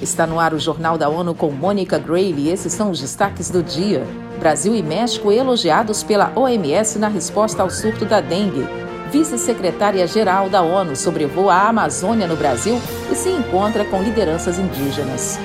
[0.00, 3.50] Está no ar o Jornal da ONU com Mônica Grayle e esses são os destaques
[3.50, 4.06] do dia.
[4.38, 8.66] Brasil e México elogiados pela OMS na resposta ao surto da dengue.
[9.12, 12.80] Vice-secretária-geral da ONU sobrevoa a Amazônia no Brasil
[13.12, 15.38] e se encontra com lideranças indígenas.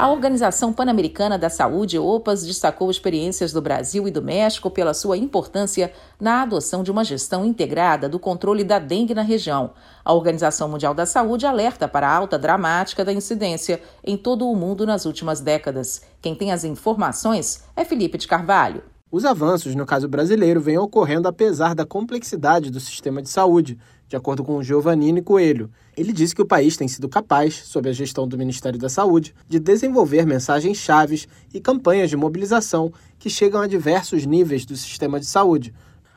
[0.00, 5.18] A Organização Pan-Americana da Saúde, OPAS, destacou experiências do Brasil e do México pela sua
[5.18, 9.74] importância na adoção de uma gestão integrada do controle da dengue na região.
[10.02, 14.56] A Organização Mundial da Saúde alerta para a alta dramática da incidência em todo o
[14.56, 16.00] mundo nas últimas décadas.
[16.22, 18.82] Quem tem as informações é Felipe de Carvalho.
[19.12, 24.14] Os avanços no caso brasileiro vêm ocorrendo apesar da complexidade do sistema de saúde, de
[24.14, 25.68] acordo com Giovannini Coelho.
[25.96, 29.34] Ele disse que o país tem sido capaz, sob a gestão do Ministério da Saúde,
[29.48, 35.18] de desenvolver mensagens chaves e campanhas de mobilização que chegam a diversos níveis do sistema
[35.18, 35.74] de saúde.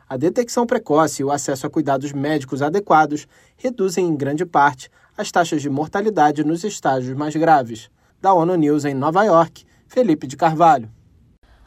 [0.07, 5.31] A detecção precoce e o acesso a cuidados médicos adequados reduzem em grande parte as
[5.31, 7.89] taxas de mortalidade nos estágios mais graves.
[8.21, 10.91] Da ONU News em Nova York, Felipe de Carvalho.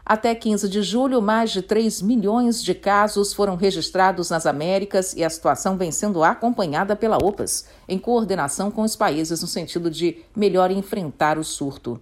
[0.09, 5.25] Até 15 de julho, mais de 3 milhões de casos foram registrados nas Américas e
[5.25, 10.19] a situação vem sendo acompanhada pela OPAS, em coordenação com os países no sentido de
[10.37, 12.01] melhor enfrentar o surto.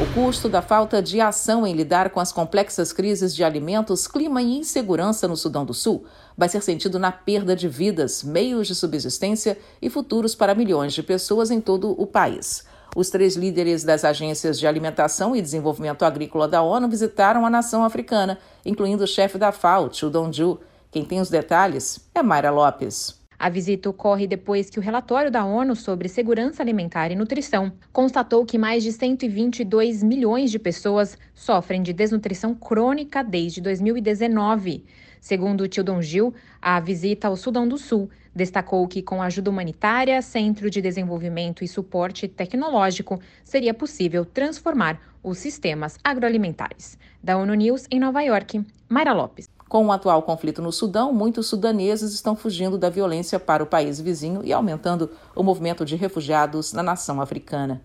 [0.00, 4.40] O custo da falta de ação em lidar com as complexas crises de alimentos, clima
[4.40, 6.04] e insegurança no Sudão do Sul
[6.38, 11.02] vai ser sentido na perda de vidas, meios de subsistência e futuros para milhões de
[11.02, 12.69] pessoas em todo o país.
[12.96, 17.84] Os três líderes das agências de alimentação e desenvolvimento agrícola da ONU visitaram a nação
[17.84, 20.58] africana, incluindo o chefe da FAO, Chu Dongju.
[20.90, 23.20] Quem tem os detalhes é Mayra Lopes.
[23.38, 28.44] A visita ocorre depois que o relatório da ONU sobre segurança alimentar e nutrição constatou
[28.44, 34.84] que mais de 122 milhões de pessoas sofrem de desnutrição crônica desde 2019.
[35.20, 40.70] Segundo Tildon Gil, a visita ao Sudão do Sul destacou que, com ajuda humanitária, Centro
[40.70, 46.98] de Desenvolvimento e Suporte Tecnológico, seria possível transformar os sistemas agroalimentares.
[47.22, 49.48] Da ONU News, em Nova York, Mayra Lopes.
[49.68, 54.00] Com o atual conflito no Sudão, muitos sudaneses estão fugindo da violência para o país
[54.00, 57.80] vizinho e aumentando o movimento de refugiados na nação africana.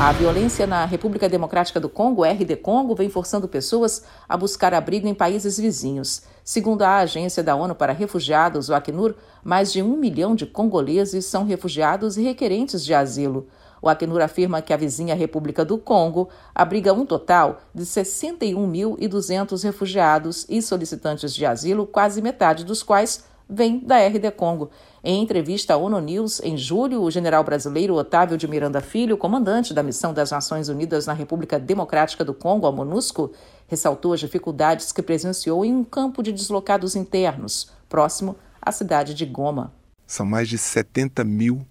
[0.00, 5.08] A violência na República Democrática do Congo, RD Congo, vem forçando pessoas a buscar abrigo
[5.08, 6.22] em países vizinhos.
[6.44, 11.26] Segundo a Agência da ONU para Refugiados, o Acnur, mais de um milhão de congoleses
[11.26, 13.48] são refugiados e requerentes de asilo.
[13.82, 20.46] O Acnur afirma que a vizinha República do Congo abriga um total de 61.200 refugiados
[20.48, 24.70] e solicitantes de asilo, quase metade dos quais vem da RD Congo.
[25.02, 29.72] Em entrevista à ONU News, em julho, o general brasileiro Otávio de Miranda Filho, comandante
[29.72, 33.32] da missão das Nações Unidas na República Democrática do Congo, a MONUSCO,
[33.66, 39.24] ressaltou as dificuldades que presenciou em um campo de deslocados internos, próximo à cidade de
[39.24, 39.72] Goma.
[40.06, 41.66] São mais de 70 mil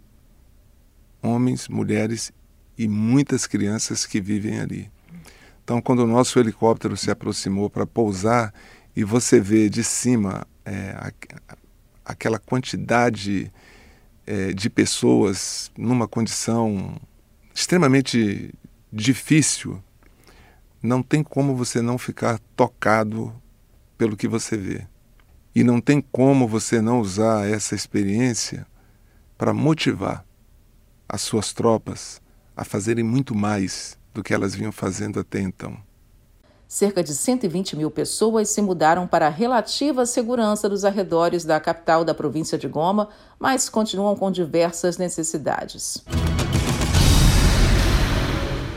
[1.21, 2.31] homens, mulheres
[2.77, 4.91] e muitas crianças que vivem ali.
[5.63, 8.53] Então, quando o nosso helicóptero se aproximou para pousar
[8.95, 11.11] e você vê de cima é,
[12.07, 13.51] aquela quantidade
[14.25, 16.95] é, de pessoas numa condição
[17.53, 18.53] extremamente
[18.91, 19.83] difícil,
[20.81, 23.33] não tem como você não ficar tocado
[23.97, 24.87] pelo que você vê.
[25.53, 28.65] E não tem como você não usar essa experiência
[29.37, 30.23] para motivar
[31.09, 32.21] as suas tropas
[32.55, 35.86] a fazerem muito mais do que elas vinham fazendo até então
[36.67, 42.03] cerca de 120 mil pessoas se mudaram para a relativa segurança dos arredores da capital
[42.03, 46.03] da província de Goma, mas continuam com diversas necessidades.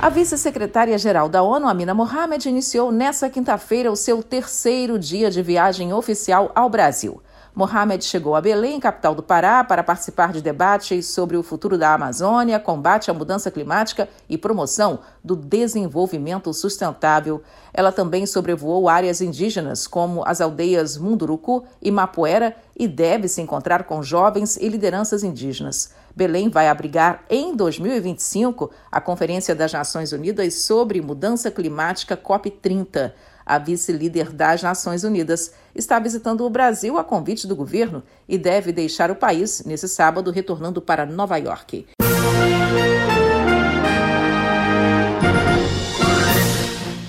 [0.00, 5.92] A vice-secretária-geral da ONU, Amina Mohamed, iniciou nesta quinta-feira o seu terceiro dia de viagem
[5.92, 7.20] oficial ao Brasil.
[7.60, 11.92] Mohamed chegou a Belém, capital do Pará, para participar de debates sobre o futuro da
[11.92, 17.42] Amazônia, combate à mudança climática e promoção do desenvolvimento sustentável.
[17.74, 23.84] Ela também sobrevoou áreas indígenas, como as aldeias Munduruku e Mapuera, e deve se encontrar
[23.84, 25.92] com jovens e lideranças indígenas.
[26.16, 33.12] Belém vai abrigar em 2025 a Conferência das Nações Unidas sobre Mudança Climática COP30
[33.50, 38.70] a vice-líder das Nações Unidas, está visitando o Brasil a convite do governo e deve
[38.70, 41.84] deixar o país nesse sábado, retornando para Nova York.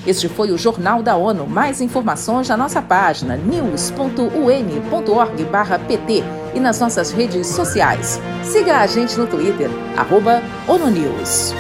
[0.07, 1.45] Este foi o Jornal da ONU.
[1.45, 6.23] Mais informações na nossa página news.un.org/pt
[6.55, 8.19] e nas nossas redes sociais.
[8.43, 11.53] Siga a gente no Twitter, arroba ONU News.